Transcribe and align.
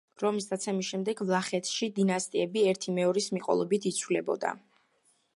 რომის 0.21 0.45
დაცემის 0.51 0.87
შემდეგ 0.93 1.19
ვლახეთში 1.31 1.89
დინასტიები 1.99 2.63
ერთი 2.71 2.93
მეორის 2.95 3.27
მიყოლებით 3.35 3.85
იცვლებოდა. 3.91 4.55